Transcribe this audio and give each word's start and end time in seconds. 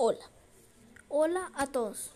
Hola. 0.00 0.30
Hola 1.08 1.50
a 1.56 1.66
todos. 1.66 2.12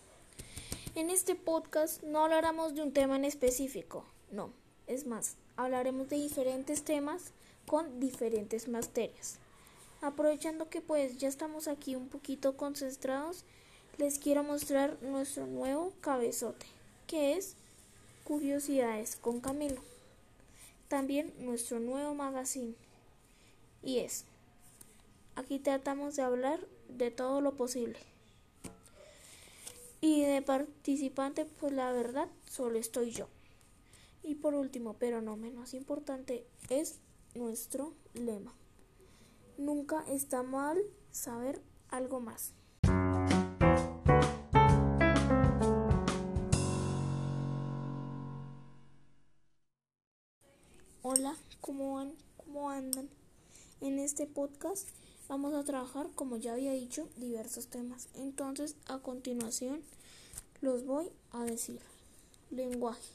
En 0.95 1.09
este 1.09 1.35
podcast 1.35 2.01
no 2.01 2.23
hablaremos 2.23 2.73
de 2.75 2.81
un 2.81 2.93
tema 2.93 3.17
en 3.17 3.25
específico, 3.25 4.05
no, 4.31 4.53
es 4.87 5.05
más, 5.05 5.35
hablaremos 5.57 6.07
de 6.07 6.15
diferentes 6.15 6.85
temas 6.85 7.33
con 7.67 7.99
diferentes 7.99 8.69
materias. 8.69 9.37
Aprovechando 10.01 10.69
que 10.69 10.79
pues 10.79 11.17
ya 11.17 11.27
estamos 11.27 11.67
aquí 11.67 11.97
un 11.97 12.07
poquito 12.07 12.55
concentrados, 12.55 13.43
les 13.97 14.17
quiero 14.17 14.43
mostrar 14.43 14.97
nuestro 15.01 15.45
nuevo 15.45 15.91
cabezote, 15.99 16.65
que 17.05 17.33
es 17.33 17.57
Curiosidades 18.23 19.17
con 19.17 19.41
Camilo. 19.41 19.81
También 20.87 21.33
nuestro 21.39 21.81
nuevo 21.81 22.13
magazine, 22.13 22.75
y 23.83 23.97
es 23.97 24.23
Aquí 25.35 25.57
tratamos 25.57 26.15
de 26.15 26.21
hablar 26.21 26.59
de 26.89 27.09
todo 27.09 27.41
lo 27.41 27.55
posible. 27.55 27.97
Y 29.99 30.21
de 30.21 30.43
participante, 30.43 31.45
pues 31.45 31.73
la 31.73 31.91
verdad, 31.91 32.27
solo 32.45 32.77
estoy 32.77 33.11
yo. 33.11 33.27
Y 34.21 34.35
por 34.35 34.53
último, 34.53 34.95
pero 34.99 35.21
no 35.21 35.35
menos 35.35 35.73
importante, 35.73 36.45
es 36.69 36.99
nuestro 37.33 37.93
lema. 38.13 38.53
Nunca 39.57 40.03
está 40.07 40.43
mal 40.43 40.79
saber 41.11 41.61
algo 41.89 42.19
más. 42.19 42.53
Hola, 51.01 51.35
¿cómo 51.59 51.95
van? 51.95 52.13
¿Cómo 52.37 52.69
andan? 52.69 53.09
En 53.81 53.99
este 53.99 54.27
podcast 54.27 54.87
Vamos 55.33 55.55
a 55.55 55.63
trabajar, 55.63 56.11
como 56.13 56.37
ya 56.37 56.53
había 56.53 56.73
dicho, 56.73 57.09
diversos 57.17 57.65
temas. 57.65 58.07
Entonces, 58.13 58.75
a 58.85 58.99
continuación, 58.99 59.81
los 60.61 60.85
voy 60.85 61.09
a 61.31 61.43
decir. 61.43 61.79
Lenguaje. 62.51 63.09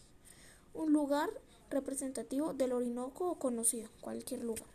Un 0.75 0.93
lugar 0.93 1.31
representativo 1.71 2.55
del 2.55 2.73
Orinoco 2.73 3.31
o 3.31 3.39
conocido, 3.39 3.89
cualquier 4.01 4.43
lugar. 4.43 4.67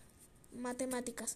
Matemáticas. 0.54 1.36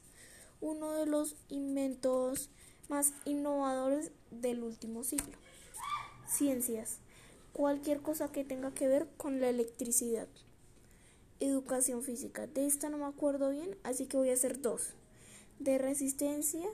Uno 0.62 0.94
de 0.94 1.08
los 1.08 1.36
inventos 1.50 2.52
más 2.88 3.12
innovadores 3.26 4.12
del 4.32 4.64
último 4.64 5.04
siglo. 5.04 5.36
Ciencias. 6.26 7.00
Cualquier 7.52 8.00
cosa 8.02 8.32
que 8.32 8.46
tenga 8.46 8.74
que 8.74 8.88
ver 8.88 9.10
con 9.18 9.42
la 9.42 9.50
electricidad. 9.50 10.30
Educación 11.42 12.02
física. 12.02 12.48
De 12.48 12.66
esta 12.66 12.90
no 12.90 12.98
me 12.98 13.06
acuerdo 13.08 13.50
bien, 13.50 13.78
así 13.84 14.06
que 14.06 14.16
voy 14.16 14.30
a 14.30 14.36
hacer 14.36 14.62
dos 14.62 14.94
de 15.60 15.78
resistencia 15.78 16.68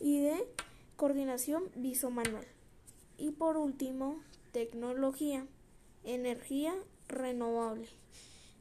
y 0.00 0.20
de 0.20 0.46
coordinación 0.96 1.64
visomanual. 1.74 2.46
Y 3.18 3.30
por 3.30 3.56
último, 3.56 4.20
tecnología, 4.52 5.46
energía 6.04 6.74
renovable. 7.08 7.88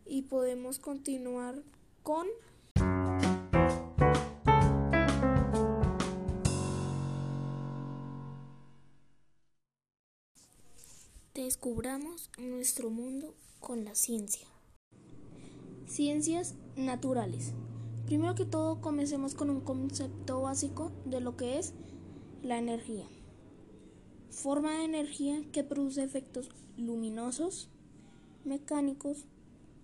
Y 0.06 0.24
podemos 0.24 0.80
continuar 0.80 1.56
con 2.04 2.28
Descubramos 11.34 12.30
nuestro 12.38 12.90
mundo 12.90 13.36
con 13.60 13.84
la 13.86 13.96
ciencia. 13.96 14.48
Ciencias 15.88 16.56
naturales. 16.76 17.54
Primero 18.06 18.36
que 18.36 18.46
todo, 18.46 18.82
comencemos 18.82 19.34
con 19.34 19.50
un 19.50 19.62
concepto 19.62 20.42
básico 20.42 20.92
de 21.06 21.22
lo 21.22 21.38
que 21.38 21.58
es 21.58 21.74
la 22.42 22.58
energía. 22.58 23.06
Forma 24.30 24.78
de 24.78 24.84
energía 24.84 25.42
que 25.54 25.64
produce 25.64 26.04
efectos 26.04 26.50
luminosos, 26.76 27.70
mecánicos, 28.44 29.24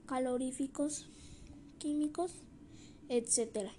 caloríficos, 0.06 1.08
químicos, 1.78 2.34
etc. 3.08 3.70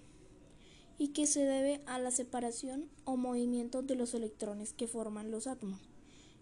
Y 0.97 1.09
que 1.09 1.27
se 1.27 1.41
debe 1.45 1.83
a 1.87 1.99
la 1.99 2.11
separación 2.11 2.89
o 3.05 3.19
movimiento 3.19 3.83
de 3.83 3.95
los 3.95 4.15
electrones 4.15 4.73
que 4.73 4.89
forman 4.89 5.31
los 5.31 5.47
átomos. 5.49 5.81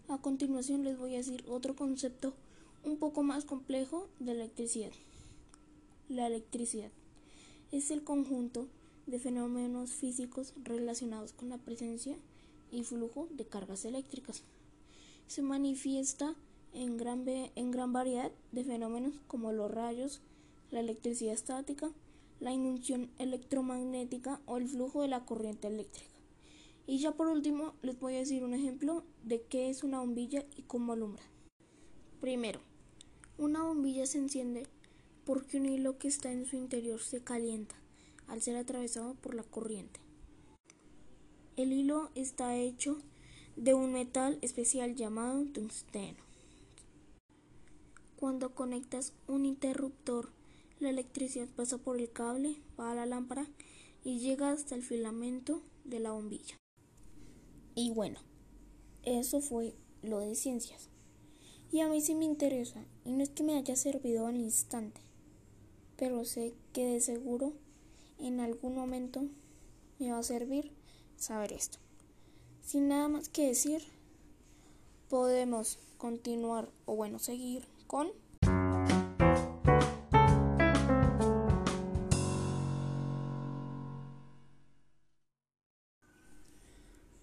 A 0.07 0.19
continuación 0.21 0.85
les 0.85 0.97
voy 0.97 1.15
a 1.15 1.17
decir 1.17 1.43
otro 1.49 1.75
concepto 1.75 2.33
un 2.85 2.97
poco 2.97 3.23
más 3.23 3.43
complejo 3.43 4.07
de 4.19 4.31
electricidad. 4.31 4.91
La 6.07 6.27
electricidad 6.27 6.91
es 7.71 7.91
el 7.91 8.03
conjunto 8.03 8.67
de 9.05 9.19
fenómenos 9.19 9.91
físicos 9.91 10.53
relacionados 10.63 11.33
con 11.33 11.49
la 11.49 11.57
presencia 11.57 12.15
y 12.71 12.83
flujo 12.83 13.27
de 13.31 13.45
cargas 13.45 13.85
eléctricas. 13.85 14.43
Se 15.27 15.41
manifiesta 15.41 16.35
en 16.73 16.97
gran, 16.97 17.23
en 17.27 17.71
gran 17.71 17.93
variedad 17.93 18.31
de 18.51 18.63
fenómenos 18.63 19.13
como 19.27 19.51
los 19.51 19.71
rayos, 19.71 20.21
la 20.71 20.79
electricidad 20.79 21.33
estática, 21.33 21.91
la 22.39 22.53
inducción 22.53 23.09
electromagnética 23.17 24.39
o 24.45 24.57
el 24.57 24.67
flujo 24.67 25.01
de 25.01 25.07
la 25.07 25.25
corriente 25.25 25.67
eléctrica. 25.67 26.09
Y 26.87 26.99
ya 26.99 27.11
por 27.11 27.27
último 27.27 27.73
les 27.81 27.99
voy 27.99 28.15
a 28.15 28.19
decir 28.19 28.43
un 28.43 28.53
ejemplo 28.53 29.03
de 29.23 29.41
qué 29.41 29.69
es 29.69 29.83
una 29.83 29.99
bombilla 29.99 30.43
y 30.55 30.63
cómo 30.63 30.93
alumbra. 30.93 31.23
Primero, 32.19 32.59
una 33.37 33.63
bombilla 33.63 34.05
se 34.05 34.17
enciende 34.17 34.65
porque 35.29 35.57
un 35.57 35.67
hilo 35.67 35.99
que 35.99 36.07
está 36.07 36.31
en 36.31 36.47
su 36.47 36.55
interior 36.55 36.99
se 36.99 37.23
calienta 37.23 37.75
al 38.25 38.41
ser 38.41 38.55
atravesado 38.55 39.13
por 39.13 39.35
la 39.35 39.43
corriente. 39.43 39.99
El 41.55 41.71
hilo 41.71 42.09
está 42.15 42.55
hecho 42.55 42.97
de 43.55 43.75
un 43.75 43.93
metal 43.93 44.39
especial 44.41 44.95
llamado 44.95 45.45
tungsteno. 45.45 46.17
Cuando 48.15 48.55
conectas 48.55 49.13
un 49.27 49.45
interruptor, 49.45 50.31
la 50.79 50.89
electricidad 50.89 51.47
pasa 51.55 51.77
por 51.77 51.99
el 51.99 52.11
cable, 52.11 52.55
va 52.79 52.91
a 52.91 52.95
la 52.95 53.05
lámpara 53.05 53.45
y 54.03 54.17
llega 54.17 54.49
hasta 54.49 54.73
el 54.73 54.81
filamento 54.81 55.61
de 55.85 55.99
la 55.99 56.11
bombilla. 56.11 56.57
Y 57.75 57.91
bueno, 57.91 58.19
eso 59.03 59.41
fue 59.41 59.75
lo 60.01 60.21
de 60.21 60.33
ciencias. 60.33 60.89
Y 61.71 61.81
a 61.81 61.87
mí 61.87 62.01
sí 62.01 62.15
me 62.15 62.25
interesa, 62.25 62.83
y 63.05 63.11
no 63.11 63.21
es 63.21 63.29
que 63.29 63.43
me 63.43 63.57
haya 63.57 63.75
servido 63.75 64.25
al 64.25 64.37
instante, 64.37 65.01
pero 65.99 66.23
sé 66.23 66.53
que 66.71 66.85
de 66.85 67.01
seguro 67.01 67.51
en 68.19 68.39
algún 68.39 68.73
momento 68.73 69.21
me 69.99 70.11
va 70.11 70.19
a 70.19 70.23
servir 70.23 70.71
saber 71.17 71.51
esto. 71.51 71.77
Sin 72.61 72.87
nada 72.87 73.09
más 73.09 73.27
que 73.27 73.47
decir, 73.47 73.83
podemos 75.09 75.77
continuar 75.97 76.69
o 76.85 76.95
bueno, 76.95 77.19
seguir 77.19 77.67
con... 77.85 78.07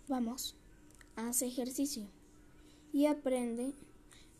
Vamos, 0.06 0.54
haz 1.16 1.40
ejercicio 1.40 2.06
y 2.92 3.06
aprende 3.06 3.72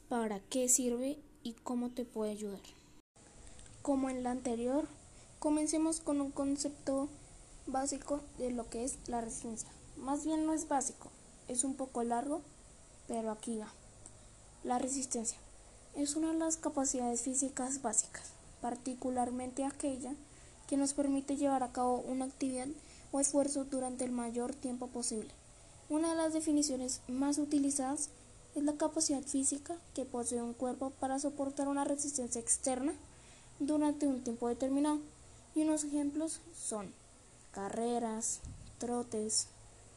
para 0.08 0.40
qué 0.40 0.68
sirve 0.68 1.18
y 1.42 1.54
cómo 1.54 1.90
te 1.90 2.04
puede 2.04 2.32
ayudar. 2.32 2.60
Como 3.86 4.10
en 4.10 4.24
la 4.24 4.32
anterior, 4.32 4.88
comencemos 5.38 6.00
con 6.00 6.20
un 6.20 6.32
concepto 6.32 7.08
básico 7.68 8.20
de 8.36 8.50
lo 8.50 8.68
que 8.68 8.82
es 8.82 8.98
la 9.06 9.20
resistencia. 9.20 9.68
Más 9.96 10.24
bien 10.24 10.44
no 10.44 10.54
es 10.54 10.66
básico, 10.66 11.08
es 11.46 11.62
un 11.62 11.76
poco 11.76 12.02
largo, 12.02 12.40
pero 13.06 13.30
aquí 13.30 13.58
va. 13.58 13.68
La 14.64 14.80
resistencia 14.80 15.38
es 15.94 16.16
una 16.16 16.32
de 16.32 16.38
las 16.40 16.56
capacidades 16.56 17.20
físicas 17.20 17.80
básicas, 17.80 18.32
particularmente 18.60 19.64
aquella 19.64 20.14
que 20.66 20.76
nos 20.76 20.92
permite 20.92 21.36
llevar 21.36 21.62
a 21.62 21.70
cabo 21.70 21.98
una 22.08 22.24
actividad 22.24 22.66
o 23.12 23.20
esfuerzo 23.20 23.66
durante 23.66 24.04
el 24.04 24.10
mayor 24.10 24.52
tiempo 24.52 24.88
posible. 24.88 25.30
Una 25.88 26.10
de 26.10 26.16
las 26.16 26.32
definiciones 26.32 27.02
más 27.06 27.38
utilizadas 27.38 28.08
es 28.56 28.64
la 28.64 28.72
capacidad 28.72 29.22
física 29.22 29.76
que 29.94 30.04
posee 30.04 30.42
un 30.42 30.54
cuerpo 30.54 30.90
para 30.98 31.20
soportar 31.20 31.68
una 31.68 31.84
resistencia 31.84 32.40
externa 32.40 32.92
durante 33.58 34.06
un 34.06 34.22
tiempo 34.22 34.48
determinado. 34.48 34.98
Y 35.54 35.62
unos 35.62 35.84
ejemplos 35.84 36.40
son 36.54 36.92
carreras, 37.52 38.40
trotes, 38.78 39.48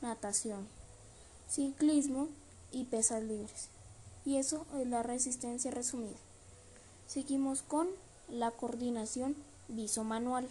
natación, 0.02 0.68
ciclismo 1.50 2.30
y 2.72 2.86
pesas 2.86 3.24
libres. 3.24 3.70
Y 4.26 4.38
eso 4.38 4.66
es 4.80 4.88
la 4.88 5.04
resistencia 5.04 5.72
resumida. 5.72 6.18
Seguimos 7.08 7.62
con 7.62 7.88
la 8.30 8.52
coordinación 8.52 9.36
viso-manual. 9.68 10.48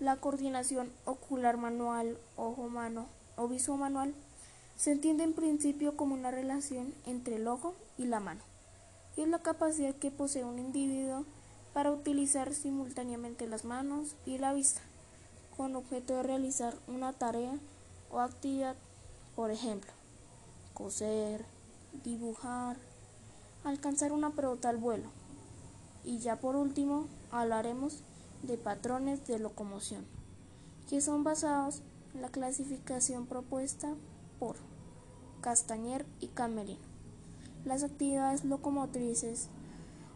La 0.00 0.16
coordinación 0.16 0.90
ocular 1.04 1.56
manual, 1.56 2.18
ojo-mano 2.36 3.06
o 3.36 3.48
viso-manual 3.48 4.14
se 4.76 4.92
entiende 4.92 5.24
en 5.24 5.32
principio 5.32 5.96
como 5.96 6.14
una 6.14 6.30
relación 6.30 6.92
entre 7.06 7.36
el 7.36 7.48
ojo 7.48 7.74
y 7.96 8.04
la 8.04 8.20
mano. 8.20 8.42
Y 9.16 9.22
es 9.22 9.28
la 9.28 9.38
capacidad 9.38 9.94
que 9.94 10.10
posee 10.10 10.44
un 10.44 10.58
individuo 10.58 11.24
para 11.76 11.92
utilizar 11.92 12.54
simultáneamente 12.54 13.46
las 13.46 13.66
manos 13.66 14.16
y 14.24 14.38
la 14.38 14.54
vista, 14.54 14.80
con 15.58 15.76
objeto 15.76 16.14
de 16.14 16.22
realizar 16.22 16.74
una 16.88 17.12
tarea 17.12 17.52
o 18.10 18.20
actividad 18.20 18.76
Por 19.34 19.50
ejemplo, 19.50 19.90
coser, 20.72 21.44
dibujar, 22.02 22.78
alcanzar 23.62 24.12
una 24.12 24.30
pelota 24.30 24.70
al 24.70 24.78
vuelo. 24.78 25.10
Y 26.02 26.20
ya 26.20 26.40
por 26.40 26.56
último 26.56 27.08
hablaremos 27.30 28.00
de 28.42 28.56
patrones 28.56 29.26
de 29.26 29.38
locomoción, 29.38 30.06
que 30.88 31.02
son 31.02 31.24
basados 31.24 31.82
en 32.14 32.22
la 32.22 32.30
clasificación 32.30 33.26
propuesta 33.26 33.92
por 34.38 34.56
Castañer 35.42 36.06
y 36.20 36.28
Camerino. 36.28 36.80
Las 37.66 37.82
actividades 37.82 38.46
locomotrices 38.46 39.48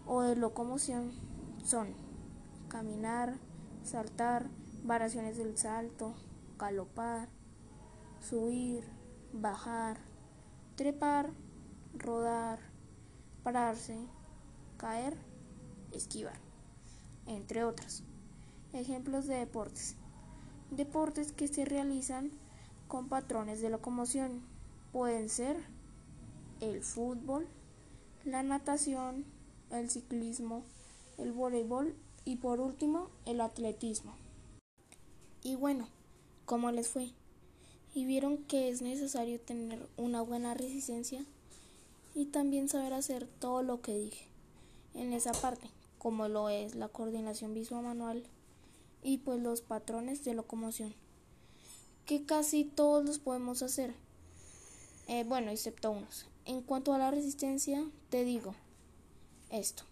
o 0.07 0.23
de 0.23 0.37
locomoción 0.37 1.29
son 1.65 1.95
caminar, 2.69 3.39
saltar, 3.83 4.49
variaciones 4.85 5.37
del 5.37 5.57
salto, 5.59 6.15
galopar, 6.59 7.29
subir, 8.21 8.85
bajar, 9.33 9.99
trepar, 10.77 11.31
rodar, 11.95 12.61
pararse, 13.43 13.97
caer, 14.77 15.17
esquivar, 15.93 16.39
entre 17.27 17.65
otros. 17.65 18.05
Ejemplos 18.73 19.27
de 19.27 19.35
deportes. 19.35 19.97
Deportes 20.71 21.33
que 21.33 21.49
se 21.49 21.65
realizan 21.65 22.31
con 22.87 23.09
patrones 23.09 23.61
de 23.61 23.71
locomoción 23.71 24.43
pueden 24.93 25.29
ser 25.29 25.57
el 26.61 26.83
fútbol, 26.83 27.49
la 28.25 28.43
natación, 28.43 29.25
el 29.71 29.91
ciclismo, 29.91 30.65
el 31.21 31.33
voleibol 31.33 31.95
y 32.25 32.37
por 32.37 32.61
último 32.61 33.11
el 33.27 33.41
atletismo. 33.41 34.15
Y 35.43 35.57
bueno, 35.57 35.89
¿cómo 36.45 36.71
les 36.71 36.89
fue? 36.89 37.11
Y 37.95 38.07
vieron 38.07 38.39
que 38.39 38.69
es 38.69 38.83
necesario 38.83 39.41
tener 39.41 39.89
una 39.97 40.23
buena 40.23 40.55
resistencia 40.55 41.25
y 42.15 42.27
también 42.27 42.69
saber 42.69 42.93
hacer 42.93 43.27
todo 43.27 43.63
lo 43.63 43.81
que 43.81 43.97
dije 43.97 44.27
en 44.95 45.13
esa 45.13 45.33
parte, 45.33 45.69
como 45.99 46.29
lo 46.29 46.49
es 46.49 46.75
la 46.75 46.89
coordinación 46.89 47.55
visual 47.55 47.85
manual 47.85 48.25
y 49.03 49.19
pues 49.19 49.41
los 49.41 49.61
patrones 49.63 50.25
de 50.25 50.35
locomoción, 50.35 50.95
que 52.07 52.25
casi 52.25 52.65
todos 52.65 53.05
los 53.05 53.19
podemos 53.19 53.63
hacer. 53.63 53.95
Eh, 55.09 55.25
bueno, 55.25 55.51
excepto 55.51 55.91
unos. 55.91 56.27
En 56.45 56.63
cuanto 56.63 56.93
a 56.93 56.99
la 56.99 57.11
resistencia, 57.11 57.85
te 58.11 58.25
digo 58.25 58.55
esto. 59.51 59.90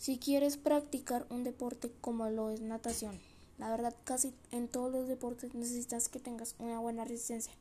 Si 0.00 0.16
quieres 0.16 0.56
practicar 0.56 1.26
un 1.28 1.44
deporte 1.44 1.92
como 2.00 2.30
lo 2.30 2.48
es 2.48 2.62
natación, 2.62 3.20
la 3.58 3.68
verdad 3.68 3.94
casi 4.04 4.32
en 4.50 4.66
todos 4.66 4.90
los 4.90 5.06
deportes 5.08 5.52
necesitas 5.52 6.08
que 6.08 6.18
tengas 6.18 6.54
una 6.58 6.80
buena 6.80 7.04
resistencia, 7.04 7.52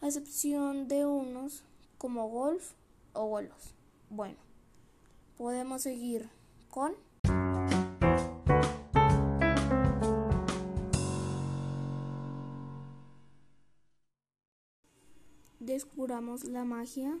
a 0.00 0.06
excepción 0.06 0.86
de 0.86 1.04
unos 1.04 1.64
como 1.98 2.28
golf 2.28 2.74
o 3.12 3.26
vuelos. 3.26 3.74
Bueno, 4.08 4.36
podemos 5.36 5.82
seguir 5.82 6.30
con... 6.70 6.94
Descubramos 15.58 16.44
la 16.44 16.64
magia 16.64 17.18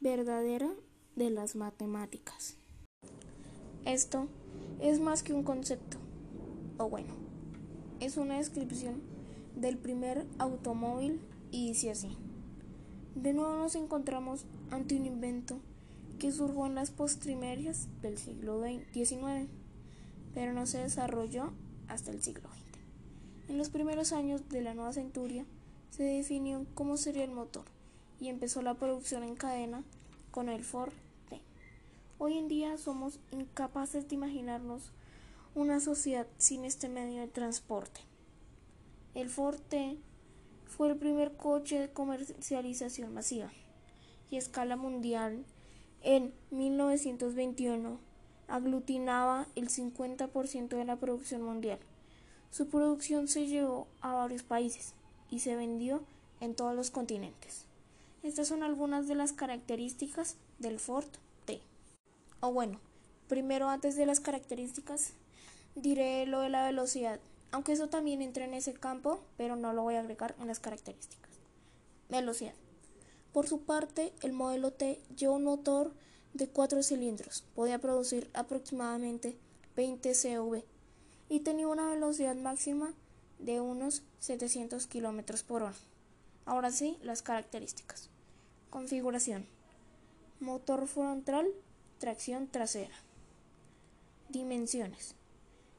verdadera 0.00 0.70
de 1.16 1.30
las 1.30 1.56
matemáticas. 1.56 2.59
Esto 3.84 4.28
es 4.80 5.00
más 5.00 5.22
que 5.22 5.32
un 5.32 5.42
concepto, 5.42 5.96
o 6.78 6.88
bueno, 6.88 7.14
es 8.00 8.16
una 8.16 8.36
descripción 8.36 9.00
del 9.56 9.78
primer 9.78 10.26
automóvil 10.38 11.20
y 11.50 11.68
dice 11.68 11.90
así. 11.90 12.16
De 13.14 13.32
nuevo 13.32 13.56
nos 13.56 13.74
encontramos 13.74 14.44
ante 14.70 14.96
un 14.96 15.06
invento 15.06 15.58
que 16.18 16.30
surgió 16.30 16.66
en 16.66 16.74
las 16.74 16.90
postrimerias 16.90 17.88
del 18.02 18.18
siglo 18.18 18.62
XIX, 18.92 19.48
pero 20.34 20.52
no 20.52 20.66
se 20.66 20.78
desarrolló 20.78 21.52
hasta 21.88 22.10
el 22.10 22.22
siglo 22.22 22.48
XX. 22.48 23.50
En 23.50 23.58
los 23.58 23.70
primeros 23.70 24.12
años 24.12 24.48
de 24.48 24.60
la 24.60 24.74
nueva 24.74 24.92
centuria 24.92 25.44
se 25.90 26.04
definió 26.04 26.66
cómo 26.74 26.96
sería 26.96 27.24
el 27.24 27.32
motor 27.32 27.64
y 28.20 28.28
empezó 28.28 28.62
la 28.62 28.74
producción 28.74 29.24
en 29.24 29.34
cadena 29.34 29.82
con 30.30 30.48
el 30.48 30.62
Ford. 30.62 30.92
Hoy 32.22 32.36
en 32.36 32.48
día 32.48 32.76
somos 32.76 33.18
incapaces 33.30 34.06
de 34.06 34.14
imaginarnos 34.14 34.92
una 35.54 35.80
sociedad 35.80 36.26
sin 36.36 36.66
este 36.66 36.90
medio 36.90 37.22
de 37.22 37.28
transporte. 37.28 38.02
El 39.14 39.30
Ford 39.30 39.58
T 39.70 39.96
fue 40.66 40.90
el 40.90 40.98
primer 40.98 41.38
coche 41.38 41.78
de 41.78 41.90
comercialización 41.90 43.14
masiva 43.14 43.50
y 44.30 44.36
escala 44.36 44.76
mundial 44.76 45.46
en 46.02 46.34
1921 46.50 47.98
aglutinaba 48.48 49.46
el 49.54 49.70
50% 49.70 50.68
de 50.68 50.84
la 50.84 50.96
producción 50.96 51.40
mundial. 51.40 51.78
Su 52.50 52.68
producción 52.68 53.28
se 53.28 53.46
llevó 53.46 53.88
a 54.02 54.12
varios 54.12 54.42
países 54.42 54.92
y 55.30 55.38
se 55.38 55.56
vendió 55.56 56.02
en 56.40 56.54
todos 56.54 56.76
los 56.76 56.90
continentes. 56.90 57.64
Estas 58.22 58.46
son 58.46 58.62
algunas 58.62 59.08
de 59.08 59.14
las 59.14 59.32
características 59.32 60.36
del 60.58 60.78
Ford 60.78 61.08
O 62.40 62.52
bueno, 62.52 62.80
primero 63.28 63.68
antes 63.68 63.96
de 63.96 64.06
las 64.06 64.20
características 64.20 65.12
diré 65.74 66.26
lo 66.26 66.40
de 66.40 66.48
la 66.48 66.64
velocidad, 66.64 67.20
aunque 67.52 67.72
eso 67.72 67.88
también 67.88 68.22
entra 68.22 68.44
en 68.44 68.54
ese 68.54 68.72
campo, 68.72 69.20
pero 69.36 69.56
no 69.56 69.72
lo 69.72 69.82
voy 69.82 69.96
a 69.96 70.00
agregar 70.00 70.34
en 70.40 70.46
las 70.46 70.60
características. 70.60 71.30
Velocidad. 72.08 72.54
Por 73.32 73.46
su 73.46 73.60
parte, 73.60 74.12
el 74.22 74.32
modelo 74.32 74.72
T 74.72 75.00
lleva 75.16 75.34
un 75.34 75.44
motor 75.44 75.92
de 76.34 76.48
4 76.48 76.82
cilindros, 76.82 77.44
podía 77.54 77.78
producir 77.78 78.30
aproximadamente 78.34 79.36
20 79.76 80.14
CV 80.14 80.64
y 81.28 81.40
tenía 81.40 81.68
una 81.68 81.90
velocidad 81.90 82.34
máxima 82.34 82.92
de 83.38 83.60
unos 83.60 84.02
700 84.18 84.86
km 84.86 85.42
por 85.44 85.62
hora. 85.62 85.76
Ahora 86.44 86.70
sí, 86.70 86.98
las 87.02 87.22
características. 87.22 88.08
Configuración. 88.70 89.46
Motor 90.40 90.86
frontal, 90.86 91.48
tracción 92.00 92.48
trasera. 92.48 92.96
Dimensiones. 94.30 95.14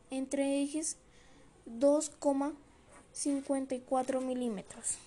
Entre 0.10 0.62
ejes 0.62 0.96
2,54 1.68 4.22
milímetros. 4.22 4.98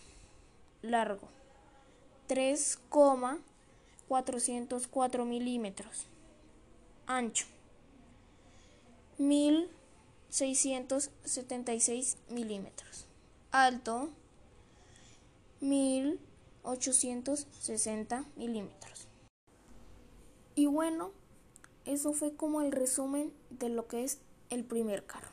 Largo 0.82 1.30
3,404 2.26 5.24
milímetros. 5.24 6.04
Ancho 7.06 7.46
1676 9.18 12.16
milímetros. 12.30 13.06
Alto 13.52 14.10
1860 15.60 18.24
milímetros. 18.36 19.06
Y 20.56 20.66
bueno, 20.66 21.10
eso 21.84 22.12
fue 22.12 22.34
como 22.36 22.62
el 22.62 22.70
resumen 22.70 23.32
de 23.50 23.68
lo 23.68 23.88
que 23.88 24.04
es 24.04 24.18
el 24.50 24.64
primer 24.64 25.04
carro, 25.04 25.32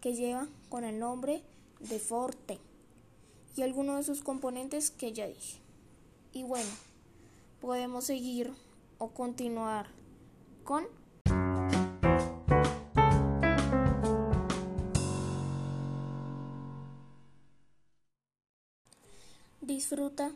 que 0.00 0.14
lleva 0.14 0.48
con 0.68 0.84
el 0.84 0.98
nombre 0.98 1.42
de 1.78 1.98
Forte 2.00 2.58
y 3.56 3.62
algunos 3.62 3.96
de 3.96 4.04
sus 4.04 4.22
componentes 4.22 4.90
que 4.90 5.12
ya 5.12 5.28
dije. 5.28 5.60
Y 6.32 6.42
bueno, 6.42 6.70
podemos 7.60 8.04
seguir 8.04 8.52
o 8.98 9.10
continuar 9.10 9.86
con 10.64 10.86
disfruta 19.60 20.32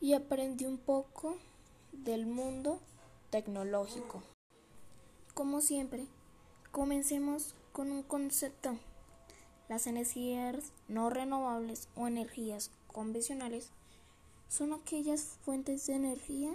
y 0.00 0.14
aprende 0.14 0.66
un 0.66 0.78
poco 0.78 1.36
del 1.92 2.26
mundo 2.26 2.80
tecnológico. 3.30 4.22
Como 5.34 5.60
siempre, 5.60 6.06
comencemos 6.72 7.54
con 7.72 7.90
un 7.92 8.02
concepto. 8.02 8.76
Las 9.68 9.86
energías 9.86 10.72
no 10.88 11.10
renovables 11.10 11.88
o 11.94 12.08
energías 12.08 12.70
convencionales 12.88 13.70
son 14.48 14.72
aquellas 14.72 15.38
fuentes 15.44 15.86
de 15.86 15.94
energía 15.94 16.50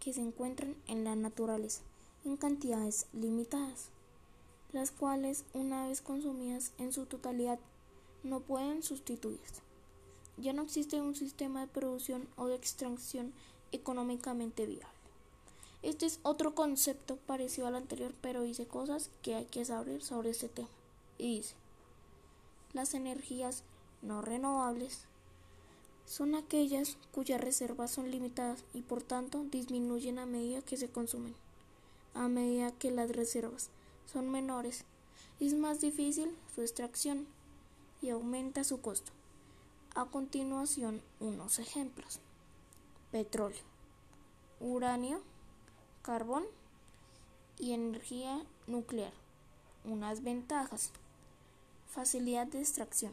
que 0.00 0.12
se 0.12 0.20
encuentran 0.20 0.74
en 0.88 1.04
la 1.04 1.14
naturaleza 1.14 1.82
en 2.24 2.36
cantidades 2.36 3.06
limitadas, 3.12 3.90
las 4.72 4.90
cuales 4.90 5.44
una 5.54 5.86
vez 5.86 6.00
consumidas 6.00 6.72
en 6.76 6.92
su 6.92 7.06
totalidad 7.06 7.60
no 8.24 8.40
pueden 8.40 8.82
sustituirse. 8.82 9.62
Ya 10.36 10.52
no 10.52 10.62
existe 10.62 11.00
un 11.00 11.14
sistema 11.14 11.60
de 11.60 11.68
producción 11.68 12.28
o 12.36 12.48
de 12.48 12.56
extracción 12.56 13.32
económicamente 13.70 14.66
viable. 14.66 14.95
Este 15.86 16.04
es 16.04 16.18
otro 16.24 16.52
concepto 16.52 17.14
parecido 17.14 17.68
al 17.68 17.76
anterior, 17.76 18.12
pero 18.20 18.42
dice 18.42 18.66
cosas 18.66 19.08
que 19.22 19.36
hay 19.36 19.44
que 19.44 19.64
saber 19.64 20.02
sobre 20.02 20.30
este 20.30 20.48
tema. 20.48 20.66
Y 21.16 21.36
dice, 21.36 21.54
las 22.72 22.92
energías 22.92 23.62
no 24.02 24.20
renovables 24.20 25.04
son 26.04 26.34
aquellas 26.34 26.98
cuyas 27.12 27.40
reservas 27.40 27.92
son 27.92 28.10
limitadas 28.10 28.64
y 28.74 28.82
por 28.82 29.04
tanto 29.04 29.44
disminuyen 29.44 30.18
a 30.18 30.26
medida 30.26 30.60
que 30.60 30.76
se 30.76 30.88
consumen. 30.88 31.36
A 32.14 32.26
medida 32.26 32.72
que 32.72 32.90
las 32.90 33.10
reservas 33.10 33.70
son 34.12 34.28
menores, 34.28 34.82
es 35.38 35.54
más 35.54 35.80
difícil 35.80 36.36
su 36.52 36.62
extracción 36.62 37.28
y 38.02 38.10
aumenta 38.10 38.64
su 38.64 38.80
costo. 38.80 39.12
A 39.94 40.06
continuación, 40.06 41.00
unos 41.20 41.60
ejemplos. 41.60 42.18
Petróleo, 43.12 43.62
uranio, 44.58 45.22
carbón 46.06 46.44
y 47.58 47.72
energía 47.72 48.40
nuclear. 48.68 49.12
Unas 49.84 50.22
ventajas. 50.22 50.92
Facilidad 51.88 52.46
de 52.46 52.60
extracción. 52.60 53.12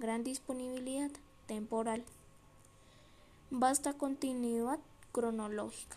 Gran 0.00 0.24
disponibilidad 0.24 1.12
temporal. 1.46 2.02
Vasta 3.52 3.92
continuidad 3.92 4.80
cronológica. 5.12 5.96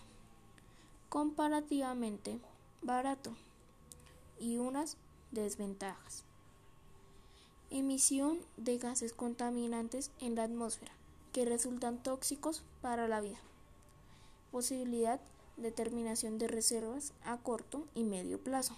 Comparativamente 1.10 2.40
barato. 2.84 3.32
Y 4.40 4.60
unas 4.60 4.98
desventajas. 5.32 6.24
Emisión 7.72 8.38
de 8.58 8.78
gases 8.78 9.14
contaminantes 9.14 10.12
en 10.20 10.36
la 10.36 10.44
atmósfera 10.44 10.92
que 11.34 11.44
resultan 11.46 12.04
tóxicos 12.04 12.62
para 12.84 13.08
la 13.08 13.20
vida. 13.20 13.40
Posibilidad 14.52 15.20
de 15.20 15.37
terminación 15.72 16.38
de 16.38 16.48
reservas 16.48 17.14
a 17.24 17.38
corto 17.38 17.88
y 17.94 18.04
medio 18.04 18.40
plazo. 18.40 18.76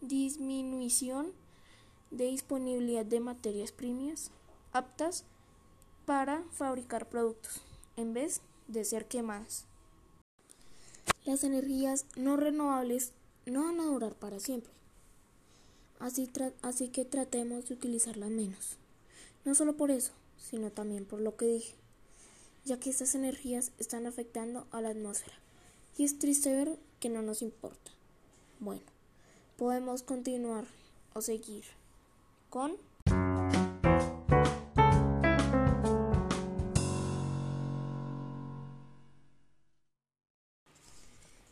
Disminución 0.00 1.32
de 2.10 2.24
disponibilidad 2.24 3.04
de 3.04 3.20
materias 3.20 3.70
primas 3.70 4.30
aptas 4.72 5.24
para 6.06 6.42
fabricar 6.52 7.08
productos 7.08 7.62
en 7.96 8.14
vez 8.14 8.40
de 8.68 8.84
ser 8.84 9.06
quemadas. 9.06 9.66
Las 11.24 11.44
energías 11.44 12.06
no 12.16 12.36
renovables 12.36 13.12
no 13.46 13.64
van 13.64 13.80
a 13.80 13.84
durar 13.84 14.14
para 14.14 14.40
siempre. 14.40 14.72
Así, 15.98 16.30
así 16.62 16.88
que 16.88 17.04
tratemos 17.04 17.68
de 17.68 17.74
utilizarlas 17.74 18.30
menos. 18.30 18.78
No 19.44 19.54
solo 19.54 19.76
por 19.76 19.90
eso, 19.90 20.12
sino 20.38 20.70
también 20.70 21.04
por 21.04 21.20
lo 21.20 21.36
que 21.36 21.46
dije, 21.46 21.74
ya 22.64 22.80
que 22.80 22.90
estas 22.90 23.14
energías 23.14 23.72
están 23.78 24.06
afectando 24.06 24.66
a 24.70 24.80
la 24.80 24.90
atmósfera. 24.90 25.39
Y 26.00 26.04
es 26.04 26.18
triste 26.18 26.50
ver 26.50 26.78
que 26.98 27.10
no 27.10 27.20
nos 27.20 27.42
importa. 27.42 27.90
Bueno, 28.58 28.80
podemos 29.58 30.02
continuar 30.02 30.64
o 31.12 31.20
seguir 31.20 31.64
con... 32.48 32.72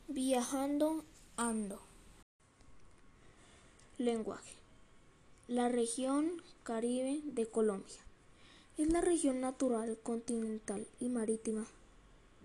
Viajando 0.09 1.05
ando. 1.37 1.83
Lenguaje. 3.99 4.55
La 5.47 5.69
región 5.69 6.43
Caribe 6.62 7.21
de 7.23 7.45
Colombia 7.45 8.00
es 8.78 8.90
la 8.90 9.02
región 9.02 9.43
natural, 9.43 9.99
continental 10.02 10.87
y 11.00 11.11
marítima 11.11 11.67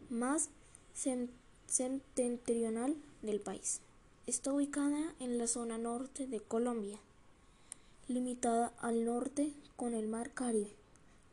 más 0.10 0.50
septentrional 1.74 2.96
del 3.24 3.40
país. 3.40 3.82
Está 4.28 4.54
ubicada 4.54 5.16
en 5.20 5.40
la 5.40 5.48
zona 5.48 5.80
norte 5.80 6.28
de 6.28 6.40
Colombia, 6.40 7.00
limitada 8.08 8.74
al 8.78 9.06
norte 9.06 9.52
con 9.76 9.96
el 9.96 10.08
mar 10.08 10.36
Caribe, 10.36 10.70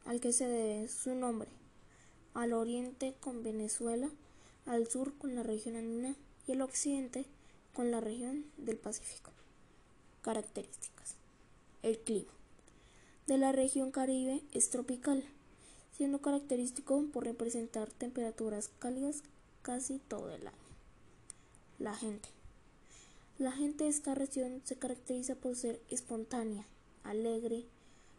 al 0.06 0.18
que 0.18 0.32
se 0.32 0.48
debe 0.48 0.88
su 0.88 1.14
nombre, 1.14 1.50
al 2.32 2.54
oriente 2.54 3.14
con 3.20 3.42
Venezuela, 3.42 4.08
al 4.64 4.88
sur 4.88 5.12
con 5.18 5.34
la 5.34 5.42
región 5.42 5.76
andina 5.76 6.16
y 6.46 6.52
al 6.52 6.62
occidente 6.62 7.26
con 7.74 7.90
la 7.90 8.00
región 8.00 8.46
del 8.56 8.78
Pacífico. 8.78 9.32
Características. 10.22 11.16
El 11.82 11.98
clima 11.98 12.32
de 13.26 13.36
la 13.36 13.52
región 13.52 13.90
Caribe 13.90 14.42
es 14.54 14.70
tropical, 14.70 15.22
siendo 15.92 16.22
característico 16.22 17.04
por 17.12 17.24
representar 17.24 17.90
temperaturas 17.90 18.70
cálidas 18.78 19.22
casi 19.62 19.98
todo 19.98 20.30
el 20.34 20.46
año. 20.46 20.56
La 21.78 21.94
gente. 21.94 22.28
La 23.38 23.52
gente 23.52 23.84
de 23.84 23.90
esta 23.90 24.14
región 24.14 24.60
se 24.64 24.76
caracteriza 24.76 25.34
por 25.34 25.56
ser 25.56 25.80
espontánea, 25.88 26.64
alegre, 27.04 27.64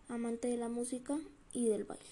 amante 0.08 0.48
de 0.48 0.58
la 0.58 0.70
música 0.70 1.20
y 1.54 1.68
del 1.68 1.84
baile. 1.84 2.04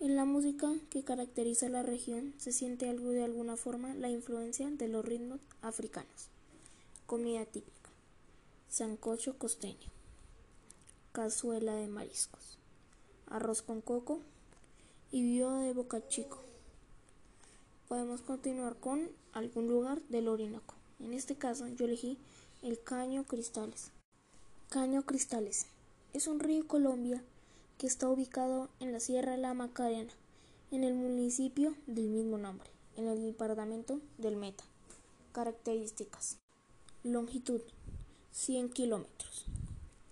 En 0.00 0.14
la 0.14 0.24
música 0.24 0.72
que 0.90 1.02
caracteriza 1.02 1.68
la 1.68 1.82
región 1.82 2.34
se 2.38 2.52
siente 2.52 2.88
algo 2.88 3.10
de 3.10 3.24
alguna 3.24 3.56
forma 3.56 3.94
la 3.94 4.10
influencia 4.10 4.70
de 4.70 4.88
los 4.88 5.04
ritmos 5.04 5.40
africanos. 5.60 6.28
Comida 7.06 7.44
típica 7.46 7.78
sancocho 8.68 9.38
costeño, 9.38 9.90
cazuela 11.12 11.74
de 11.74 11.88
mariscos, 11.88 12.58
arroz 13.26 13.62
con 13.62 13.80
coco 13.80 14.20
y 15.10 15.22
viudo 15.22 15.60
de 15.60 15.72
boca 15.72 16.06
chico. 16.06 16.47
Podemos 17.88 18.20
continuar 18.20 18.76
con 18.76 19.08
algún 19.32 19.66
lugar 19.66 20.02
del 20.10 20.28
Orinoco. 20.28 20.74
En 21.00 21.14
este 21.14 21.36
caso 21.36 21.66
yo 21.68 21.86
elegí 21.86 22.18
el 22.60 22.78
Caño 22.82 23.24
Cristales. 23.24 23.92
Caño 24.68 25.06
Cristales 25.06 25.64
es 26.12 26.26
un 26.26 26.38
río 26.38 26.68
Colombia 26.68 27.24
que 27.78 27.86
está 27.86 28.10
ubicado 28.10 28.68
en 28.78 28.92
la 28.92 29.00
Sierra 29.00 29.38
la 29.38 29.54
Macarena, 29.54 30.12
en 30.70 30.84
el 30.84 30.92
municipio 30.92 31.74
del 31.86 32.10
mismo 32.10 32.36
nombre, 32.36 32.68
en 32.98 33.06
el 33.06 33.22
departamento 33.22 34.02
del 34.18 34.36
Meta. 34.36 34.64
Características. 35.32 36.36
Longitud 37.04 37.62
100 38.32 38.68
kilómetros. 38.68 39.46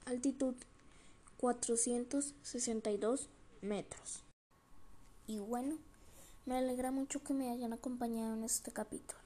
Altitud 0.07 0.55
462 1.37 3.29
metros. 3.61 4.23
Y 5.27 5.41
bueno, 5.41 5.77
me 6.47 6.57
alegra 6.57 6.93
mucho 6.93 7.23
que 7.23 7.35
me 7.35 7.51
hayan 7.51 7.73
acompañado 7.73 8.35
en 8.35 8.45
este 8.45 8.71
capítulo. 8.71 9.19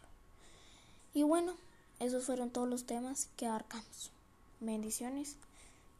Y 1.12 1.22
bueno, 1.22 1.54
esos 1.98 2.24
fueron 2.24 2.50
todos 2.50 2.68
los 2.68 2.84
temas 2.84 3.28
que 3.36 3.46
abarcamos. 3.46 4.10
Bendiciones 4.60 5.36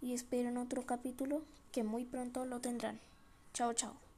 y 0.00 0.14
espero 0.14 0.48
en 0.48 0.56
otro 0.56 0.86
capítulo 0.86 1.42
que 1.72 1.84
muy 1.84 2.04
pronto 2.04 2.46
lo 2.46 2.60
tendrán. 2.60 2.98
Chao, 3.52 3.74
chao. 3.74 4.09